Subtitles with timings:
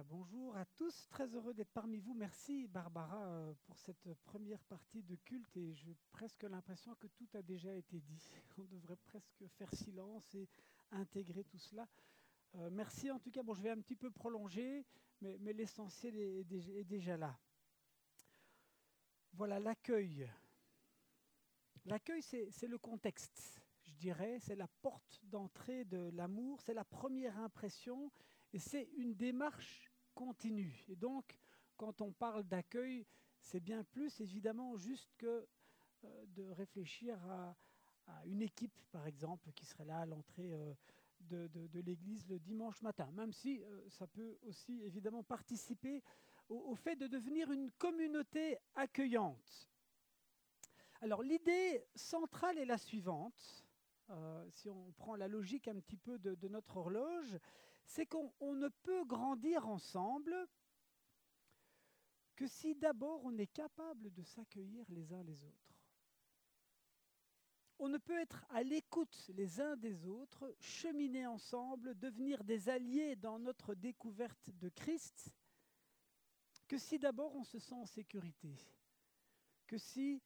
[0.00, 2.14] Bonjour à tous, très heureux d'être parmi vous.
[2.14, 7.28] Merci Barbara euh, pour cette première partie de culte et j'ai presque l'impression que tout
[7.34, 8.30] a déjà été dit.
[8.58, 10.48] On devrait presque faire silence et
[10.92, 11.86] intégrer tout cela.
[12.54, 14.86] Euh, merci en tout cas, bon je vais un petit peu prolonger,
[15.20, 17.38] mais, l'essentiel est, déjà là.
[19.34, 20.30] Voilà l'accueil.
[21.84, 27.38] L'accueil, c'est le contexte, je dirais, c'est la porte d'entrée de l'amour, c'est la première
[27.38, 28.10] impression
[28.52, 30.84] et c'est une démarche continue.
[30.88, 31.38] Et donc,
[31.76, 33.06] quand on parle d'accueil,
[33.40, 35.48] c'est bien plus évidemment juste que
[36.04, 37.54] euh, de réfléchir à,
[38.26, 40.74] une équipe, par exemple, qui serait là à l'entrée euh,
[41.20, 46.02] de, l'église le dimanche matin, même si euh, ça peut aussi évidemment participer
[46.48, 49.70] au, fait de devenir une communauté accueillante.
[51.00, 53.64] Alors l'idée centrale est la suivante,
[54.50, 57.38] si on prend la logique un petit peu de notre horloge,
[57.84, 60.48] c'est qu'on ne peut grandir ensemble
[62.36, 65.72] que si d'abord on est capable de s'accueillir les uns les autres.
[67.78, 73.16] On ne peut être à l'écoute les uns des autres, cheminer ensemble, devenir des alliés
[73.16, 75.32] dans notre découverte de Christ,
[76.68, 78.56] que si d'abord on se sent en sécurité,
[79.66, 80.22] que si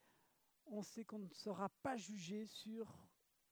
[0.66, 2.94] on sait qu'on ne sera pas jugé sur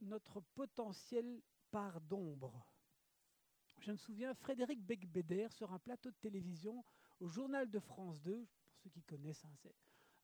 [0.01, 2.67] notre potentiel part d'ombre.
[3.85, 6.83] Je me souviens, Frédéric Becbéder, sur un plateau de télévision,
[7.21, 9.75] au journal de France 2, pour ceux qui connaissent, hein, c'est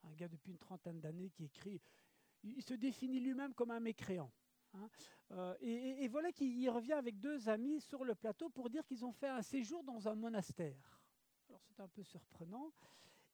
[0.04, 1.78] un gars depuis une trentaine d'années qui écrit,
[2.42, 4.32] il, se définit lui-même comme un mécréant.
[4.72, 4.88] Hein.
[5.32, 9.12] Euh, et, voilà qu'il revient avec deux amis sur le plateau pour dire qu'ils ont
[9.12, 11.02] fait un séjour dans un monastère.
[11.50, 12.72] Alors c'est un peu surprenant.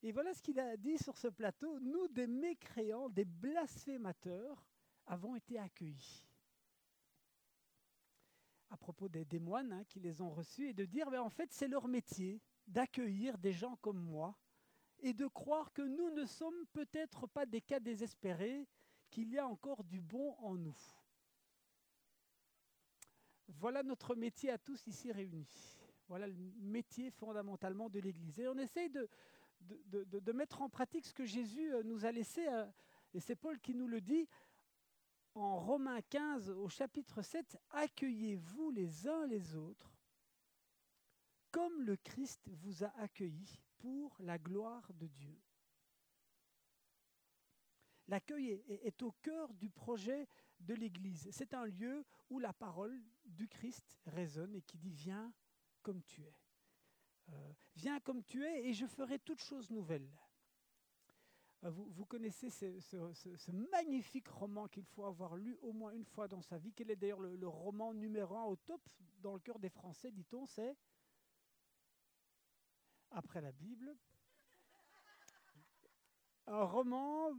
[0.02, 1.78] Et voilà ce qu'il a dit sur ce plateau.
[1.78, 4.66] Nous, des mécréants, des blasphémateurs,
[5.06, 6.25] avons été accueillis
[8.76, 11.50] à propos des, moines hein, qui les ont reçus et de dire, mais en fait,
[11.50, 14.36] c'est leur métier d'accueillir des gens comme moi
[15.00, 18.68] et de croire que nous ne sommes peut-être pas des cas désespérés,
[19.08, 20.76] qu'il y a encore du bon en nous.
[23.48, 25.48] Voilà notre métier à tous ici réunis.
[26.08, 28.38] Voilà le métier fondamentalement de l'Église.
[28.40, 29.08] Et on essaye de,
[29.62, 32.66] de, de, mettre en pratique ce que Jésus euh, nous a laissé, euh,
[33.14, 34.28] et c'est Paul qui nous le dit,
[35.36, 39.96] en Romains 15 au chapitre 7, accueillez-vous les uns les autres
[41.56, 45.40] comme le Christ vous a accueillis pour la gloire de Dieu.
[48.08, 50.28] L'accueil est, au cœur du projet
[50.60, 51.30] de l'Église.
[51.32, 55.32] C'est un lieu où la parole du Christ résonne et qui dit Viens
[55.80, 56.36] comme tu es.
[57.30, 60.12] Euh, viens comme tu es et je ferai toutes choses nouvelles.
[61.64, 66.42] Euh, vous, connaissez ce, magnifique roman qu'il faut avoir lu au moins une fois dans
[66.42, 66.72] sa vie.
[66.72, 68.80] Quel est d'ailleurs le, roman numéro un au top
[69.20, 70.76] dans le cœur des Français, dit-on C'est
[73.10, 73.96] après la Bible.
[76.46, 77.32] Un roman,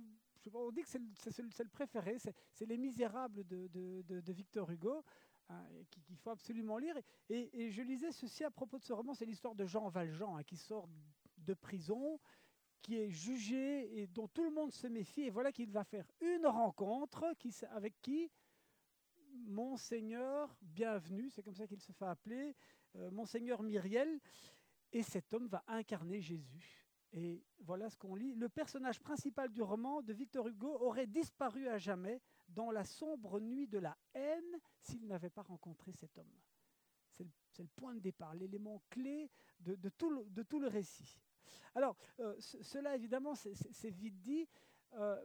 [0.53, 5.03] on dit que c'est le, préféré, c'est Les Misérables de, Victor Hugo.
[5.49, 6.97] Hein, qu'il faut absolument lire.
[7.29, 10.43] Et, je lisais ceci à propos de ce roman, c'est l'histoire de Jean Valjean, hein,
[10.43, 10.89] qui sort
[11.37, 12.19] de prison,
[12.87, 15.23] qui est jugé et dont tout le monde se méfie.
[15.23, 17.25] Et voilà qu'il va faire une rencontre
[17.71, 18.31] avec qui?
[19.45, 22.55] Monseigneur Bienvenu, c'est comme ça qu'il se fait appeler,
[22.95, 24.21] euh, Monseigneur Myriel,
[24.93, 26.87] et cet homme va incarner Jésus.
[27.11, 28.33] Et voilà ce qu'on lit.
[28.35, 33.41] Le personnage principal du roman de Victor Hugo aurait disparu à jamais dans la sombre
[33.41, 36.41] nuit de la haine s'il n'avait pas rencontré cet homme.
[37.51, 41.19] C'est le, point de départ, l'élément clé de tout le récit.
[41.75, 44.47] Alors, euh, cela, évidemment, c'est vite dit,
[44.93, 45.21] euh,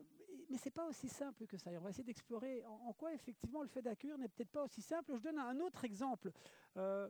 [0.49, 1.71] mais ce n'est pas aussi simple que ça.
[1.71, 5.17] on va essayer d'explorer en, quoi, effectivement, le fait d'accueillir n'est peut-être pas aussi simple.
[5.17, 6.33] Je donne un autre exemple.
[6.77, 7.09] Euh,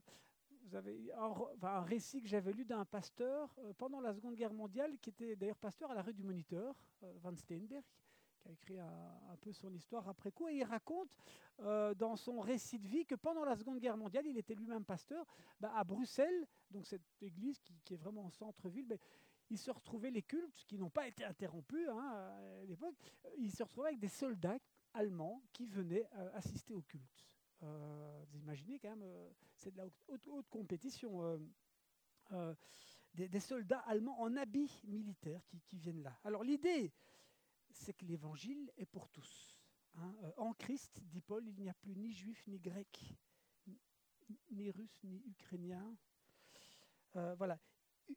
[0.65, 1.11] vous avez
[1.63, 5.57] un, récit que j'avais lu d'un pasteur pendant la Seconde Guerre mondiale, qui était d'ailleurs
[5.57, 6.77] pasteur à la rue du Moniteur,
[7.21, 7.85] Van Steenberg,
[8.43, 10.49] qui a écrit un, peu son histoire après coup.
[10.49, 11.17] Et il raconte
[11.59, 15.27] dans son récit de vie que pendant la Seconde Guerre mondiale, il était lui-même pasteur
[15.61, 18.99] bah, à Bruxelles, donc cette église qui, est vraiment en centre-ville, mais
[19.51, 22.95] il se retrouvait les cultes qui n'ont pas été interrompus hein, à l'époque.
[23.39, 24.59] Il se retrouvait avec des soldats
[24.95, 27.27] allemands qui venaient euh, assister au culte.
[27.63, 31.41] Euh, vous imaginez quand même, euh, c'est de la haute, haute, compétition.
[33.15, 36.19] Des, soldats allemands en habits militaires qui, viennent là.
[36.25, 36.91] Alors l'idée,
[37.75, 39.57] c'est que l'évangile est pour tous.
[39.97, 40.15] Hein.
[40.37, 43.15] En Christ, dit Paul, il n'y a plus ni juif ni grec,
[44.51, 45.97] ni russe ni ukrainien,
[47.17, 47.59] euh, voilà.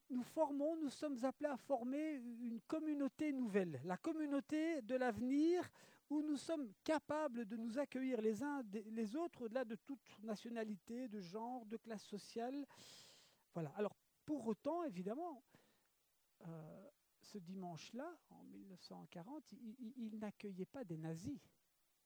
[0.09, 5.69] Nous formons, nous sommes appelés à former une communauté nouvelle, la communauté de l'avenir
[6.09, 8.61] où nous sommes capables de nous accueillir les uns
[8.91, 12.65] les autres au-delà de toute nationalité, de genre, de classe sociale.
[13.53, 13.71] Voilà.
[13.75, 15.43] Alors, pour autant, évidemment,
[16.47, 16.89] euh,
[17.25, 19.53] ce dimanche-là, en 1940,
[19.97, 21.39] ils n'accueillaient pas des nazis.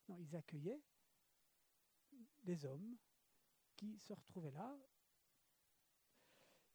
[0.08, 0.82] Non, ils accueillaient
[2.44, 2.98] des hommes
[3.76, 4.78] qui se retrouvaient là.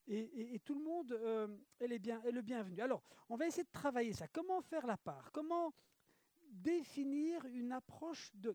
[0.07, 1.49] Et, tout le monde euh,
[1.81, 2.81] est, le bienvenu.
[2.83, 4.29] Alors, on va essayer de travailler ça.
[4.29, 5.33] Comment faire la part?
[5.33, 5.73] Comment
[6.43, 8.55] définir une approche de,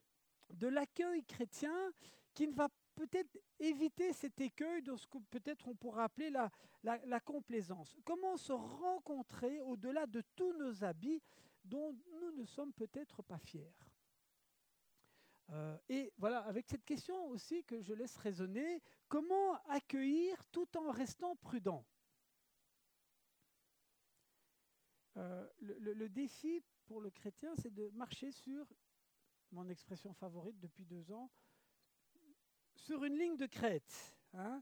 [0.52, 1.92] de l'accueil chrétien
[2.36, 2.70] qui ne va
[3.00, 6.52] peut-être éviter cet écueil de ce que peut-être on pourra appeler la,
[6.84, 7.96] la, complaisance.
[8.04, 11.22] Comment se rencontrer au-delà de tous nos habits
[11.64, 13.74] dont nous ne sommes peut-être pas fiers?
[15.52, 20.92] Euh, Et voilà, avec cette question aussi que je laisse résonner, comment accueillir tout en
[20.92, 21.86] restant prudent?
[25.16, 28.68] Euh, le défi pour le chrétien, c'est de marcher sur,
[29.52, 31.32] mon expression favorite depuis deux ans,
[32.80, 34.18] sur une ligne de crête.
[34.34, 34.62] Hein.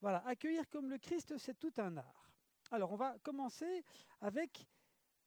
[0.00, 2.30] Voilà, accueillir comme le Christ, c'est tout un art.
[2.70, 3.84] Alors, on va commencer
[4.20, 4.66] avec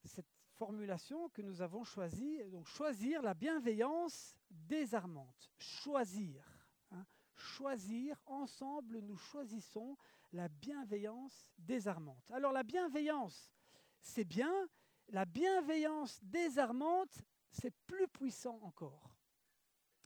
[0.03, 5.51] cette formulation que nous avons choisie, donc choisir la bienveillance désarmante.
[5.57, 6.45] Choisir.
[6.91, 7.05] Hein.
[7.35, 9.97] Choisir, ensemble, nous choisissons
[10.31, 12.29] la bienveillance désarmante.
[12.31, 13.51] Alors, la bienveillance,
[14.01, 14.53] c'est bien.
[15.09, 19.11] La bienveillance désarmante, c'est plus puissant encore.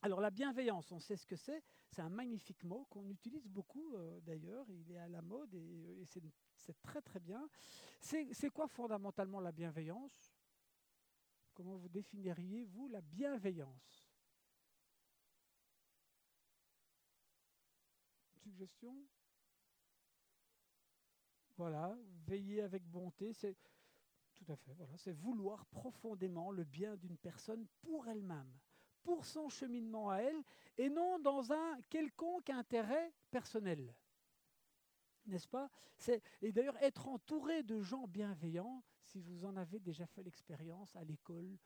[0.06, 1.64] Alors la bienveillance, on sait ce que c'est.
[1.96, 4.70] C'est un magnifique mot qu'on utilise beaucoup euh, d'ailleurs.
[4.70, 7.50] Il est à la mode et, et c'est très très bien.
[8.02, 10.36] C'est quoi fondamentalement la bienveillance?
[11.54, 14.06] Comment vous définiriez-vous la bienveillance?
[18.44, 19.08] Suggestion?
[21.56, 21.98] Voilà,
[22.28, 23.56] veiller avec bonté, c'est
[24.34, 28.60] tout à fait, voilà, c'est vouloir profondément le bien d'une personne pour elle-même
[29.06, 30.44] pour son cheminement à elle
[30.78, 33.96] et non dans un quelconque intérêt personnel.
[35.28, 35.70] N'est-ce pas?
[36.42, 41.04] Et d'ailleurs, être entouré de gens bienveillants, si vous en avez déjà fait l'expérience à
[41.04, 41.58] l'école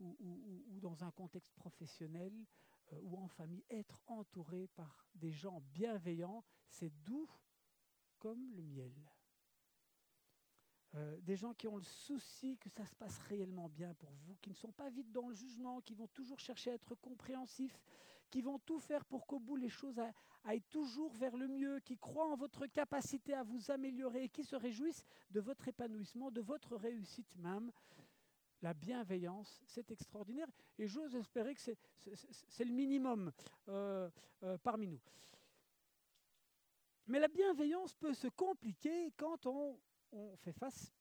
[0.00, 2.32] ou, dans un contexte professionnel
[2.92, 7.28] euh, ou en famille, être entouré par des gens bienveillants, c'est doux
[8.18, 8.92] comme le miel.
[10.96, 14.34] Euh, des gens qui ont le souci que ça se passe réellement bien pour vous,
[14.42, 17.80] qui ne sont pas vite dans le jugement, qui vont toujours chercher à être compréhensifs,
[18.28, 20.00] qui vont tout faire pour qu'au bout les choses
[20.44, 24.56] aillent toujours vers le mieux, qui croient en votre capacité à vous améliorer qui se
[24.56, 27.70] réjouissent de votre épanouissement, de votre réussite même.
[28.62, 33.32] La bienveillance, c'est extraordinaire et j'ose espérer que c'est le minimum
[33.68, 34.10] euh,
[34.42, 35.00] euh, parmi nous.
[37.06, 39.78] Mais la bienveillance peut se compliquer quand on
[40.12, 40.92] on fait face,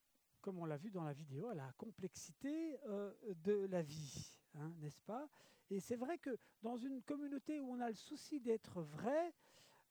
[0.41, 3.13] comme on l'a vu dans la vidéo, à la complexité euh,
[3.43, 5.27] de la vie, hein, n'est-ce pas?
[5.69, 9.33] Et c'est vrai que dans une communauté où on a le souci d'être vrai,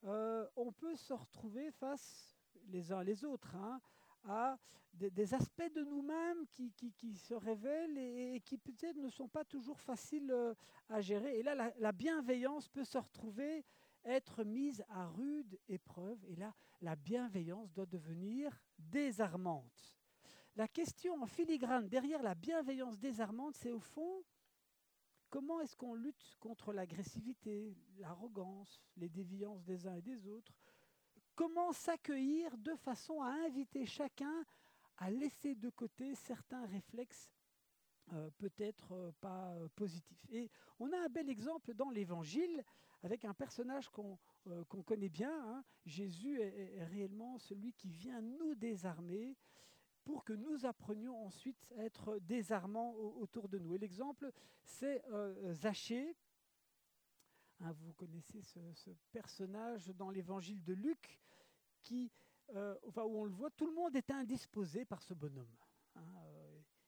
[0.04, 2.36] euh, on peut se retrouver face
[2.68, 3.80] les uns les autres hein,
[4.24, 4.58] à
[4.94, 10.30] des, aspects de nous-mêmes qui, se révèlent et, qui peut-être ne sont pas toujours faciles
[10.32, 10.54] euh,
[10.88, 11.38] à gérer.
[11.38, 13.64] Et là, la bienveillance peut se retrouver
[14.08, 16.18] être mise à rude épreuve.
[16.26, 19.98] Et là, la bienveillance doit devenir désarmante.
[20.56, 24.24] La question en filigrane derrière la bienveillance désarmante, c'est au fond,
[25.30, 30.52] comment est-ce qu'on lutte contre l'agressivité, l'arrogance, les déviances des uns et des autres?
[31.36, 34.44] Comment s'accueillir de façon à inviter chacun
[34.96, 37.30] à laisser de côté certains réflexes
[38.12, 40.26] euh, peut-être euh, pas euh, positifs?
[40.30, 42.64] Et on a un bel exemple dans l'Évangile
[43.02, 45.32] avec un personnage qu'on connaît bien.
[45.32, 45.64] Hein.
[45.86, 49.36] Jésus est, réellement celui qui vient nous désarmer
[50.04, 53.74] pour que nous apprenions ensuite à être désarmants autour de nous.
[53.74, 54.32] Et l'exemple,
[54.64, 55.02] c'est
[55.52, 56.16] Zachée.
[57.60, 61.20] Hein, vous connaissez ce, personnage dans l'évangile de Luc,
[61.82, 62.10] qui,
[62.86, 65.56] enfin, où on le voit, tout le monde est indisposé par ce bonhomme.
[65.96, 66.04] Hein,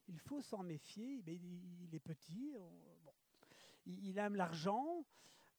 [0.07, 1.21] il faut s'en méfier.
[1.27, 2.55] il est petit,
[3.85, 5.05] il aime l'argent,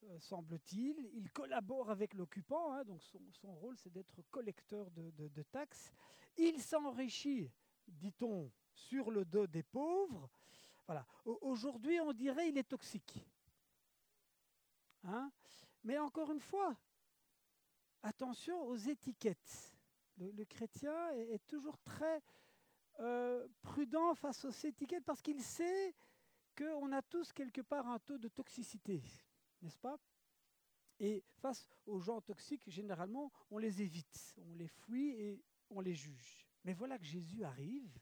[0.04, 1.11] euh, semble-t-il.
[1.14, 5.92] Il collabore avec l'occupant, hein, donc son, rôle c'est d'être collecteur de, taxes.
[6.37, 7.50] Il s'enrichit,
[7.87, 10.28] dit-on, sur le dos des pauvres.
[10.87, 11.06] Voilà.
[11.25, 13.25] Aujourd'hui, on dirait il est toxique.
[15.04, 15.30] Hein.
[15.85, 16.76] Mais encore une fois,
[18.02, 19.76] attention aux étiquettes.
[20.18, 22.23] Le, chrétien est toujours très
[23.00, 25.94] euh, prudent face aux étiquettes parce qu'il sait
[26.56, 29.02] qu'on a tous quelque part un taux de toxicité,
[29.62, 29.99] n'est-ce pas?
[30.99, 35.95] Et face aux gens toxiques, généralement, on les évite, on les fuit et on les
[35.95, 36.47] juge.
[36.64, 37.99] Mais voilà que Jésus arrive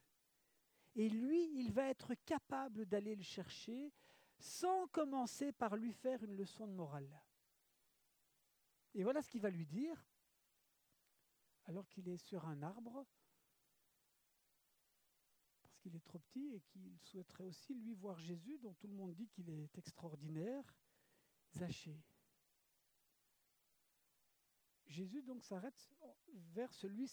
[0.94, 3.92] et lui, il va être capable d'aller le chercher
[4.38, 7.22] sans commencer par lui faire une leçon de morale.
[8.94, 10.04] Et voilà ce qu'il va lui dire.
[11.66, 13.06] alors qu'il est sur un arbre,
[15.62, 18.94] parce qu'il est trop petit et qu'il souhaiterait aussi, lui, voir Jésus, dont tout le
[18.94, 20.64] monde dit qu'il est extraordinaire,
[21.52, 22.00] Zachée.
[24.86, 25.88] Jésus donc s'arrête
[26.32, 27.10] vers celui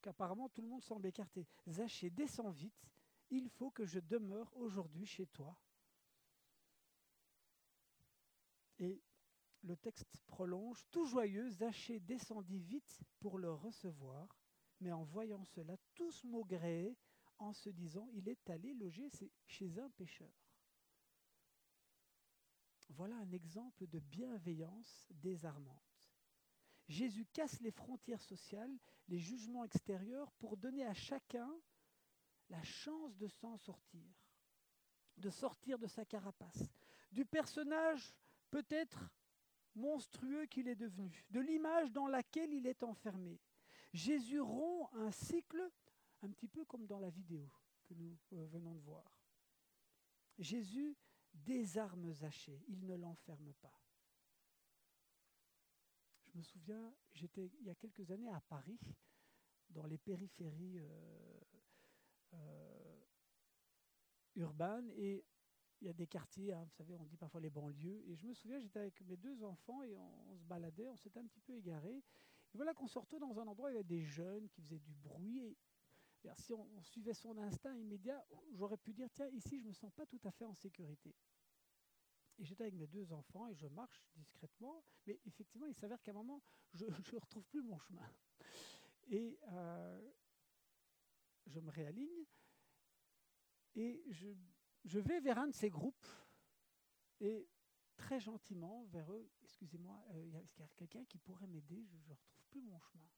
[0.00, 1.46] qu'apparemment tout le monde semble écarter.
[1.68, 2.90] Zachée, descends vite,
[3.30, 5.56] il faut que je demeure aujourd'hui chez toi.
[8.78, 9.00] Et
[9.62, 14.36] le texte prolonge, tout joyeux, Zachée descendit vite pour le recevoir,
[14.80, 16.96] mais en voyant cela, tous maugréaient
[17.38, 19.10] en se disant, il est allé loger
[19.46, 20.47] chez un pécheur.
[22.90, 26.10] Voilà un exemple de bienveillance désarmante.
[26.88, 28.74] Jésus casse les frontières sociales,
[29.08, 31.50] les jugements extérieurs pour donner à chacun
[32.48, 34.08] la chance de s'en sortir,
[35.18, 36.72] de sortir de sa carapace,
[37.12, 38.14] du personnage
[38.50, 39.10] peut-être
[39.74, 43.38] monstrueux qu'il est devenu, de l'image dans laquelle il est enfermé.
[43.92, 45.70] Jésus rompt un cycle
[46.22, 47.50] un petit peu comme dans la vidéo
[47.84, 49.04] que nous euh, venons de voir.
[50.38, 50.96] Jésus
[51.44, 53.80] désarme Zachée, il ne l'enferme pas.
[56.26, 58.78] Je me souviens, j'étais il y a quelques années à Paris,
[59.70, 61.40] dans les périphéries euh,
[62.34, 63.04] euh,
[64.36, 65.24] urbaines, et
[65.80, 68.26] il y a des quartiers, hein, vous savez, on dit parfois les banlieues, et je
[68.26, 71.40] me souviens, j'étais avec mes deux enfants et on, se baladait, on s'était un petit
[71.40, 72.02] peu égaré.
[72.52, 74.62] Et voilà qu'on se retrouve dans un endroit où il y avait des jeunes qui
[74.62, 75.40] faisaient du bruit.
[75.40, 75.56] Et,
[76.34, 79.92] si on, suivait son instinct immédiat, j'aurais pu dire, tiens, ici, je ne me sens
[79.92, 81.14] pas tout à fait en sécurité.
[82.38, 86.12] Et j'étais avec mes deux enfants et je marche discrètement, mais effectivement, il s'avère qu'à
[86.12, 86.84] un moment, je
[87.14, 88.08] ne retrouve plus mon chemin.
[89.08, 90.12] Et euh,
[91.46, 92.24] je me réaligne
[93.74, 94.28] et je,
[94.84, 96.06] je, vais vers un de ces groupes
[97.20, 97.48] et
[97.96, 101.84] très gentiment vers eux, excusez-moi, euh, est-ce qu'il y a quelqu'un qui pourrait m'aider?
[101.86, 103.08] Je ne retrouve plus mon chemin.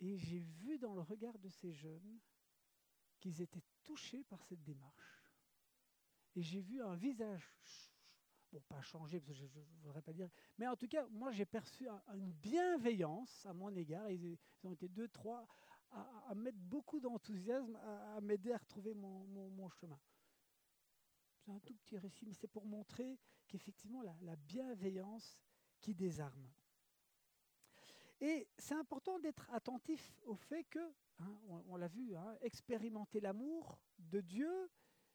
[0.00, 2.20] Et j'ai vu dans le regard de ces jeunes
[3.18, 5.16] qu'ils étaient touchés par cette démarche
[6.36, 7.50] et j'ai vu un visage,
[8.52, 11.32] bon, pas changé, parce que je ne voudrais pas dire, mais en tout cas, moi
[11.32, 14.10] j'ai perçu une bienveillance à mon égard.
[14.10, 15.46] Ils, ont été deux, trois
[15.90, 19.98] à, mettre beaucoup d'enthousiasme, à, m'aider à retrouver mon, chemin.
[21.38, 25.38] C'est un tout petit récit, mais c'est pour montrer qu'effectivement, la bienveillance
[25.80, 26.50] qui désarme.
[28.20, 33.78] Et c'est important d'être attentif au fait que, hein, on, l'a vu, hein, expérimenter l'amour
[33.98, 34.70] de Dieu,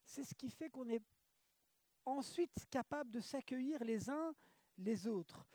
[0.05, 1.03] c'est ce qui fait qu'on est
[2.05, 4.35] ensuite capable de s'accueillir les uns
[4.77, 5.45] les autres.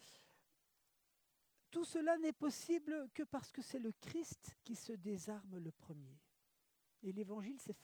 [1.70, 6.18] Tout cela n'est possible que parce que c'est le Christ qui se désarme le premier.
[7.02, 7.76] Et l'évangile, c'est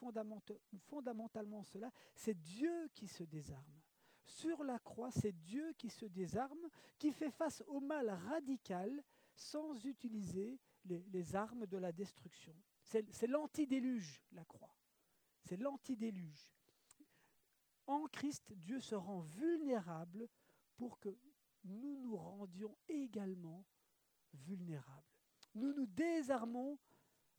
[0.86, 1.90] fondamentalement cela.
[2.14, 3.80] C'est Dieu qui se désarme.
[4.24, 9.04] Sur la croix, c'est Dieu qui se désarme, qui fait face au mal radical
[9.42, 12.54] sans utiliser les, armes de la destruction.
[12.82, 14.76] C'est l'antidéluge, la croix.
[15.44, 16.52] C'est l'antidéluge
[17.86, 20.28] en Christ, Dieu se rend vulnérable
[20.76, 21.16] pour que
[21.64, 23.64] nous nous rendions également
[24.32, 25.06] vulnérables.
[25.54, 26.78] Nous nous désarmons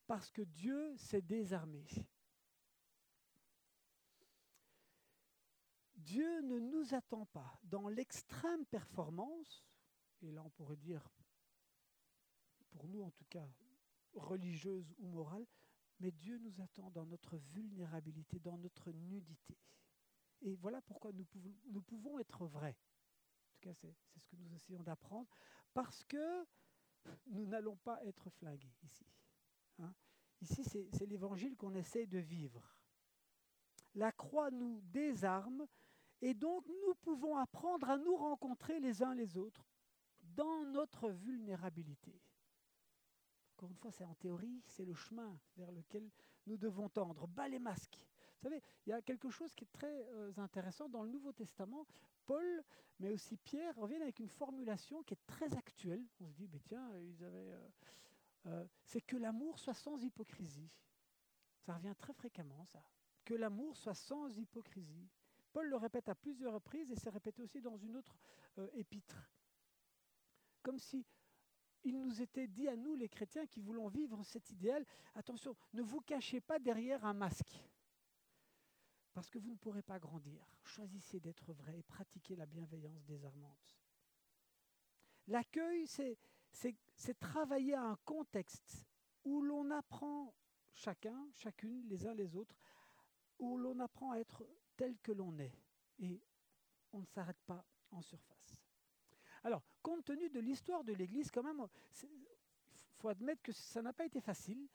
[0.06, 1.88] parce que Dieu s'est désarmé.
[5.96, 9.66] Dieu ne nous attend pas dans l'extrême performance,
[10.22, 11.10] et là on pourrait dire,
[12.74, 13.48] pour nous en tout cas,
[14.14, 15.46] religieuse ou morale,
[16.00, 19.58] mais Dieu nous attend dans notre vulnérabilité, dans notre nudité.
[20.42, 22.76] Et voilà pourquoi nous pouvons, être vrais.
[22.76, 25.30] En tout cas, c'est ce que nous essayons d'apprendre.
[25.74, 26.46] Parce que
[27.28, 29.06] nous n'allons pas être flingués ici.
[29.80, 29.94] Hein.
[30.42, 32.76] ici, c'est l'évangile qu'on essaie de vivre.
[33.96, 35.66] La croix nous désarme
[36.22, 39.66] et donc nous pouvons apprendre à nous rencontrer les uns les autres
[40.22, 42.20] dans notre vulnérabilité.
[43.64, 46.12] Encore une fois, c'est en théorie, c'est le chemin vers lequel
[46.48, 47.28] nous devons tendre.
[47.28, 47.96] Bas les masques.
[47.96, 51.32] Vous savez, il y a quelque chose qui est très euh, intéressant dans le Nouveau
[51.32, 51.88] Testament.
[52.26, 52.62] Paul,
[53.00, 56.04] mais aussi Pierre, reviennent avec une formulation qui est très actuelle.
[56.20, 57.54] On se dit, mais tiens, ils avaient.
[57.54, 57.70] Euh,
[58.48, 60.70] euh, c'est que l'amour soit sans hypocrisie.
[61.62, 62.84] Ça revient très fréquemment, ça.
[63.24, 65.08] Que l'amour soit sans hypocrisie.
[65.54, 68.18] Paul le répète à plusieurs reprises et c'est répété aussi dans une autre
[68.74, 69.32] épître.
[70.62, 71.06] Comme si
[71.84, 74.86] il nous était dit à nous, les chrétiens qui voulons vivre cet idéal,
[75.16, 77.60] attention, ne vous cachez pas derrière un masque
[79.14, 80.46] parce que vous ne pourrez pas grandir.
[80.64, 83.78] Choisissez d'être vrai et pratiquez la bienveillance désarmante.
[85.28, 88.88] L'accueil, c'est travailler à un contexte
[89.24, 90.34] où l'on apprend
[90.74, 92.58] chacun, chacune, les uns les autres,
[93.40, 94.44] où l'on apprend à être
[94.76, 95.58] tel que l'on est.
[96.00, 96.22] Et
[96.92, 98.63] on ne s'arrête pas en surface.
[99.44, 101.66] Alors, compte tenu de l'histoire de l'Église, quand même,
[102.04, 102.10] il
[102.98, 104.68] faut admettre que ça n'a pas été facile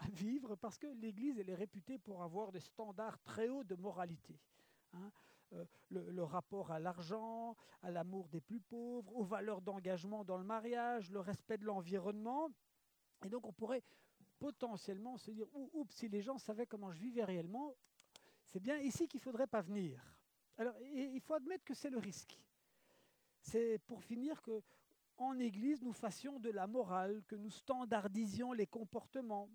[0.00, 3.76] à vivre parce que l'Église, elle est réputée pour avoir des standards très hauts de
[3.76, 4.38] moralité.
[4.94, 5.10] Hein.
[5.52, 10.44] Euh, le, rapport à l'argent, à l'amour des plus pauvres, aux valeurs d'engagement dans le
[10.44, 12.50] mariage, le respect de l'environnement.
[13.24, 13.82] Et donc on pourrait
[14.38, 17.74] potentiellement se dire, oups, si les gens savaient comment je vivais réellement,
[18.44, 20.00] c'est bien ici qu'il ne faudrait pas venir.
[20.56, 22.38] Alors il faut admettre que c'est le risque.
[23.40, 24.62] C'est pour finir que
[25.16, 29.50] en Église, nous fassions de la morale, que nous standardisions les comportements,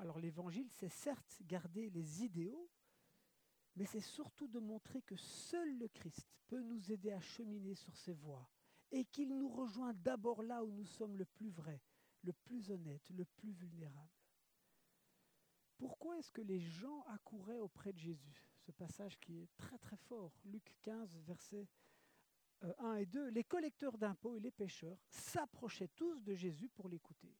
[0.00, 2.70] Alors l'évangile, c'est certes garder les idéaux,
[3.76, 7.94] mais c'est surtout de montrer que seul le Christ peut nous aider à cheminer sur
[7.94, 8.48] ces voies
[8.90, 11.82] et qu'il nous rejoint d'abord là où nous sommes le plus vrai,
[12.22, 14.08] le plus honnête, le plus vulnérable.
[15.76, 18.49] Pourquoi est-ce que les gens accouraient auprès de Jésus?
[18.72, 21.68] Passage qui est très très fort, Luc 15, versets
[22.78, 23.28] 1 et 2.
[23.28, 27.34] Les collecteurs d'impôts et les pêcheurs s'approchaient tous de Jésus pour l'écouter.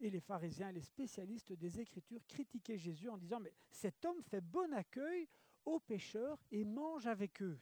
[0.00, 4.40] Et les pharisiens, les spécialistes des Écritures critiquaient Jésus en disant, mais cet homme fait
[4.40, 5.28] bon accueil
[5.64, 7.60] aux pécheurs et mange avec eux.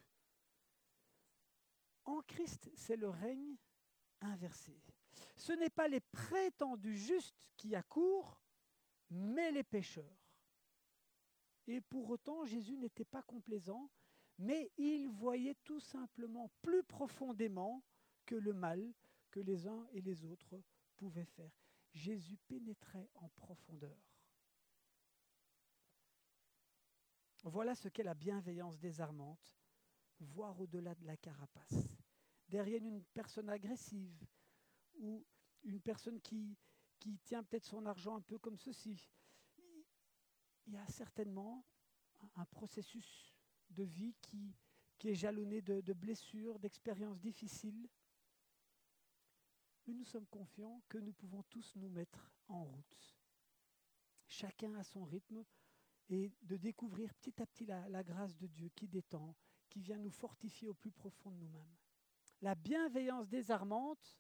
[2.05, 3.57] En Christ, c'est le règne
[4.21, 4.81] inversé.
[5.37, 8.41] Ce n'est pas les prétendus justes qui accourent,
[9.11, 10.26] mais les pécheurs.
[11.67, 13.91] Et pour autant, Jésus n'était pas complaisant,
[14.39, 17.83] mais il voyait tout simplement plus profondément
[18.25, 18.93] que le mal
[19.31, 20.61] que les uns et les autres
[20.97, 21.53] pouvaient faire.
[21.93, 23.97] Jésus pénétrait en profondeur.
[27.43, 29.57] Voilà ce qu'est la bienveillance désarmante,
[30.19, 31.87] voir au-delà de la carapace.
[32.49, 34.25] Derrière une personne agressive
[34.95, 35.25] ou
[35.65, 36.57] une personne qui,
[36.99, 39.09] qui tient peut-être son argent un peu comme ceci,
[40.67, 41.65] il y a certainement
[42.37, 43.35] un processus
[43.71, 44.55] de vie qui,
[45.05, 47.89] est jalonné de blessures, d'expériences difficiles,
[49.87, 53.17] mais nous sommes confiants que nous pouvons tous nous mettre en route,
[54.27, 55.45] chacun à son rythme,
[56.09, 59.35] et de découvrir petit à petit la, grâce de Dieu qui détend,
[59.69, 61.77] qui vient nous fortifier au plus profond de nous-mêmes.
[62.43, 64.19] La bienveillance désarmante,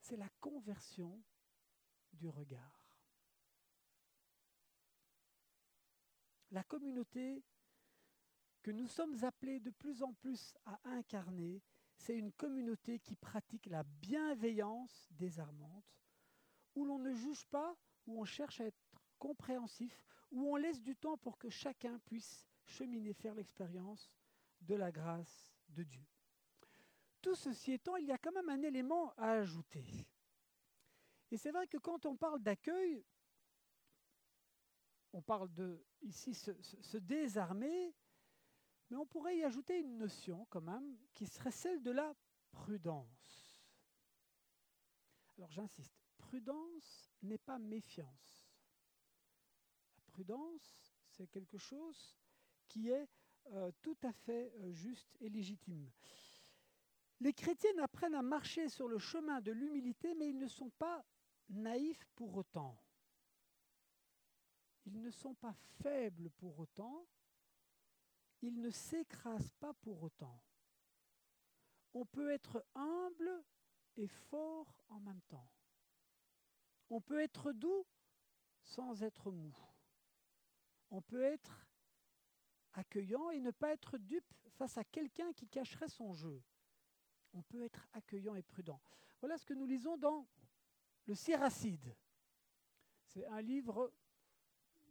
[0.00, 1.22] c'est la conversion
[2.12, 2.73] du regard.
[6.54, 7.42] La communauté
[8.62, 11.60] que nous sommes appelés de plus en plus à incarner,
[11.96, 15.98] c'est une communauté qui pratique la bienveillance désarmante,
[16.76, 18.78] où l'on ne juge pas, où on cherche à être
[19.18, 24.08] compréhensif, où on laisse du temps pour que chacun puisse cheminer, faire l'expérience
[24.60, 26.06] de la grâce de Dieu.
[27.20, 30.06] Tout ceci étant, il y a quand même un élément à ajouter.
[31.32, 33.04] Et c'est vrai que quand on parle d'accueil,
[35.14, 37.94] on parle de ici se, se désarmer,
[38.90, 42.14] mais on pourrait y ajouter une notion quand même qui serait celle de la
[42.50, 43.64] prudence.
[45.38, 48.50] Alors j'insiste, prudence n'est pas méfiance.
[49.96, 52.16] La prudence, c'est quelque chose
[52.66, 53.08] qui est
[53.52, 55.90] euh, tout à fait euh, juste et légitime.
[57.20, 61.04] Les chrétiens apprennent à marcher sur le chemin de l'humilité, mais ils ne sont pas
[61.48, 62.83] naïfs pour autant.
[64.86, 67.06] Ils ne sont pas faibles pour autant,
[68.42, 70.42] il ne s'écrase pas pour autant.
[71.94, 73.42] On peut être humble
[73.96, 75.48] et fort en même temps.
[76.90, 77.86] On peut être doux
[78.60, 79.56] sans être mou.
[80.90, 81.66] On peut être
[82.74, 86.42] accueillant et ne pas être dupe face à quelqu'un qui cacherait son jeu.
[87.32, 88.80] On peut être accueillant et prudent.
[89.20, 90.26] Voilà ce que nous lisons dans
[91.06, 91.96] le Siracide.
[93.06, 93.92] C'est un livre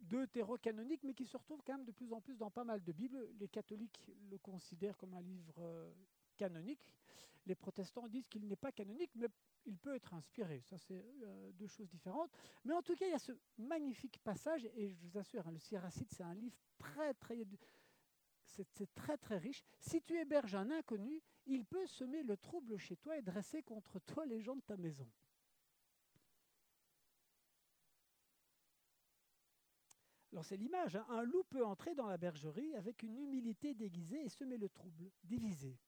[0.04, 2.92] deutérocanonique, mais qui se retrouve quand même de plus en plus dans pas mal de
[2.92, 3.28] Bibles.
[3.38, 5.92] Les catholiques le considèrent comme un livre euh,
[6.36, 6.92] canonique.
[7.46, 9.28] Les protestants disent qu'il n'est pas canonique, mais
[9.66, 10.60] il peut être inspiré.
[10.62, 12.30] Ça, c'est euh, deux choses différentes.
[12.64, 15.52] Mais en tout cas, il y a ce magnifique passage, et je vous assure, hein,
[15.52, 17.44] le Siracide, c'est un livre très, très...
[19.20, 19.64] Très riche.
[19.80, 23.98] Si tu héberges un inconnu, il peut semer le trouble chez toi et dresser contre
[23.98, 25.08] toi les gens de ta maison.
[30.34, 31.06] Alors c'est l'image, hein.
[31.10, 35.12] un loup peut entrer dans la bergerie avec une humilité déguisée et semer le trouble,
[35.22, 35.78] divisé.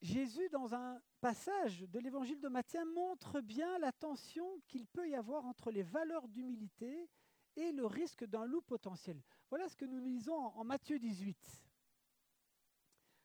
[0.00, 5.14] Jésus, dans un passage de l'évangile de Matthieu, montre bien la tension qu'il peut y
[5.14, 7.10] avoir entre les valeurs d'humilité
[7.54, 9.22] et le risque d'un loup potentiel.
[9.50, 11.36] Voilà ce que nous lisons en Matthieu 18.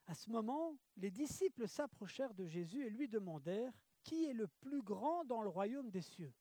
[0.07, 3.71] À ce moment, les disciples s'approchèrent de Jésus et lui demandèrent,
[4.03, 6.33] Qui est le plus grand dans le royaume des cieux?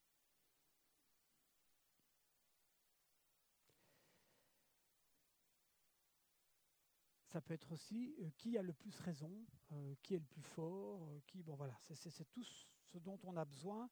[7.32, 9.32] Ça peut être aussi euh, qui a le plus raison,
[9.72, 13.38] euh, qui est le plus fort, euh, qui bon voilà, c'est tout ce dont on
[13.38, 13.88] a besoin.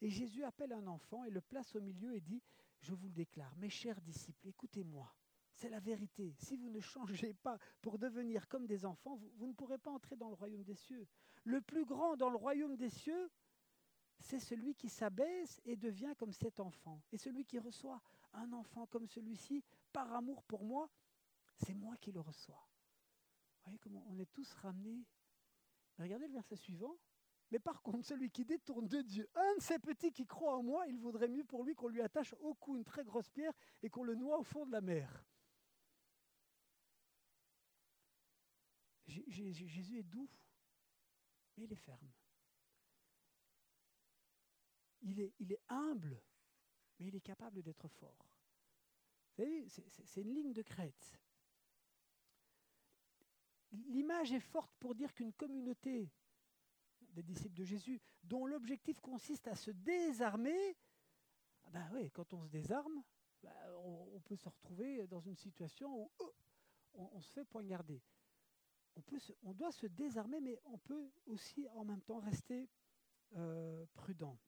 [0.00, 2.42] et Jésus appelle un enfant et le place au milieu et dit
[2.80, 5.14] Je vous le déclare, mes chers disciples, écoutez-moi.
[5.52, 6.34] C'est la vérité.
[6.38, 10.16] Si vous ne changez pas pour devenir comme des enfants, vous, ne pourrez pas entrer
[10.16, 11.06] dans le royaume des cieux.
[11.44, 13.30] Le plus grand dans le royaume des cieux,
[14.18, 17.02] c'est celui qui s'abaisse et devient comme cet enfant.
[17.12, 18.00] Et celui qui reçoit
[18.32, 20.88] un enfant comme celui-ci, par amour pour moi,
[21.56, 22.68] c'est moi qui le reçois.
[23.56, 25.04] Vous voyez comment on est tous ramenés.
[25.98, 26.98] Regardez le verset suivant.
[27.50, 30.62] Mais par contre, celui qui détourne de Dieu, un de ces petits qui croit en
[30.62, 33.52] moi, il vaudrait mieux pour lui qu'on lui attache au cou une très grosse pierre
[33.82, 35.26] et qu'on le noie au fond de la mer.
[39.06, 40.30] Jésus est doux,
[41.56, 42.10] mais il est ferme.
[45.02, 46.22] Il est, humble,
[46.98, 48.30] mais il est capable d'être fort.
[49.36, 51.18] Vous savez, c'est une ligne de crête.
[53.72, 56.10] L'image est forte pour dire qu'une communauté
[57.00, 60.76] des disciples de Jésus, dont l'objectif consiste à se désarmer,
[61.70, 63.02] ben oui, quand on se désarme,
[63.42, 63.52] ben
[63.84, 66.34] on, peut se retrouver dans une situation où oh,
[66.94, 68.02] on, se fait poignarder.
[68.96, 69.02] On,
[69.42, 72.68] on, doit se désarmer, mais on peut aussi en même temps rester
[73.36, 74.38] euh, prudent.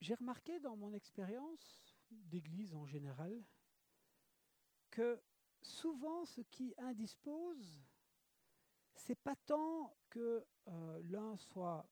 [0.00, 3.44] J'ai remarqué dans mon expérience d'église en général
[4.98, 5.22] que
[5.62, 7.80] souvent ce qui indispose,
[8.96, 11.88] c'est pas tant que euh, l'un soit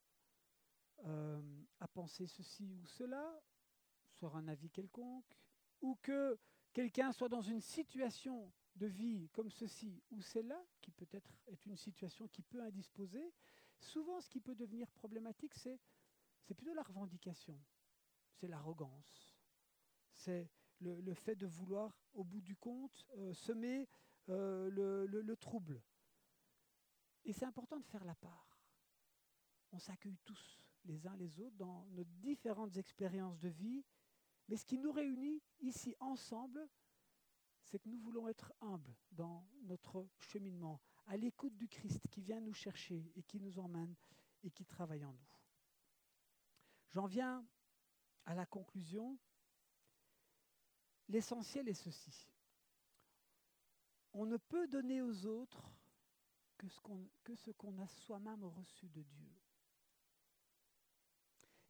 [1.05, 1.41] euh,
[1.79, 3.41] à penser ceci ou cela,
[4.11, 5.37] sur un avis quelconque,
[5.79, 6.37] ou que
[6.73, 11.77] quelqu'un soit dans une situation de vie comme ceci ou celle-là, qui peut-être est une
[11.77, 13.33] situation qui peut indisposer,
[13.79, 15.79] souvent ce qui peut devenir problématique, c'est,
[16.41, 17.57] c'est plutôt la revendication,
[18.33, 19.33] c'est l'arrogance,
[20.11, 23.87] c'est le, fait de vouloir, au bout du compte, euh, semer
[24.29, 25.81] euh, le, trouble.
[27.25, 28.59] Et c'est important de faire la part.
[29.71, 33.83] On s'accueille tous les uns les autres dans nos différentes expériences de vie,
[34.47, 36.69] mais ce qui nous réunit ici ensemble,
[37.63, 42.39] c'est que nous voulons être humbles dans notre cheminement, à l'écoute du Christ qui vient
[42.39, 43.93] nous chercher et qui nous emmène
[44.43, 45.37] et qui travaille en nous.
[46.89, 47.45] J'en viens
[48.25, 49.17] à la conclusion
[51.09, 52.27] L'essentiel est ceci.
[54.13, 55.69] On ne peut donner aux autres
[56.57, 56.67] que
[57.35, 59.31] ce qu'on a soi-même reçu de Dieu.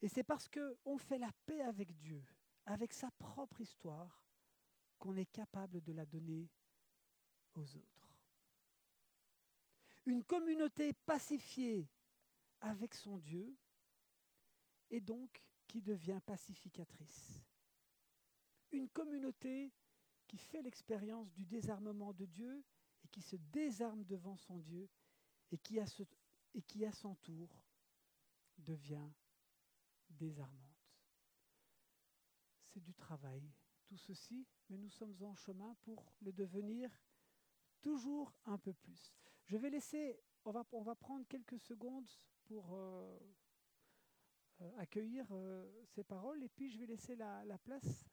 [0.01, 2.23] Et c'est parce qu'on fait la paix avec Dieu,
[2.65, 4.23] avec sa propre histoire,
[4.99, 6.49] qu'on est capable de la donner
[7.53, 8.15] aux autres.
[10.05, 11.89] Une communauté pacifiée
[12.61, 13.55] avec son Dieu
[14.89, 17.46] et donc qui devient pacificatrice
[18.77, 19.73] une communauté
[20.27, 22.63] qui fait l'expérience du désarmement de Dieu
[23.03, 24.89] et qui se désarme devant son Dieu
[25.51, 27.63] et qui, et qui à son tour
[28.57, 29.09] devient
[30.09, 30.63] désarmante.
[32.65, 33.51] C'est du travail,
[33.85, 36.91] tout ceci, mais nous sommes en chemin pour le devenir
[37.81, 39.13] toujours un peu plus.
[39.45, 42.09] Je vais laisser, on va, on va prendre quelques secondes
[42.43, 43.19] pour euh,
[44.61, 48.05] euh, accueillir euh, ces paroles et puis je vais laisser la, la place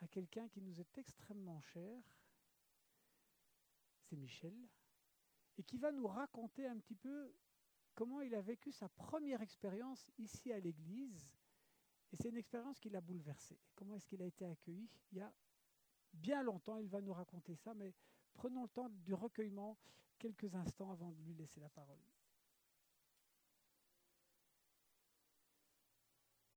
[0.00, 2.02] à quelqu'un qui nous est extrêmement cher,
[4.02, 4.56] c'est Michel,
[5.56, 7.34] et qui va nous raconter un petit peu
[7.94, 11.28] comment il a vécu sa première expérience ici à l'église.
[12.12, 13.58] Et c'est une expérience qui l'a bouleversé.
[13.74, 14.88] Comment est-ce qu'il a été accueilli?
[15.12, 15.32] Il y a
[16.12, 17.92] bien longtemps, il va nous raconter ça, mais
[18.32, 19.76] prenons le temps du recueillement
[20.18, 21.98] quelques instants avant de lui laisser la parole.